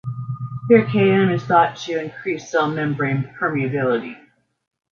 Piracetam 0.67 1.31
is 1.31 1.43
thought 1.43 1.77
to 1.77 2.01
increase 2.03 2.49
cell 2.49 2.67
membrane 2.71 3.35
permeability. 3.39 4.17